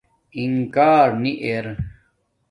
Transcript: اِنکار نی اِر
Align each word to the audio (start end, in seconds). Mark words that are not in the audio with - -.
اِنکار 0.39 1.07
نی 1.21 1.33
اِر 1.45 1.65